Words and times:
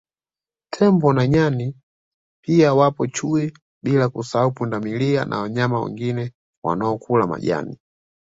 Tembo 0.71 1.13
na 1.13 1.27
Nyani 1.27 1.75
pia 2.43 2.73
wapo 2.73 3.07
Chui 3.07 3.53
bila 3.83 4.09
kusahau 4.09 4.51
Pundamilia 4.51 5.25
na 5.25 5.39
wanyama 5.39 5.81
wengine 5.81 6.33
wanaokula 6.63 7.27
majani 7.27 7.79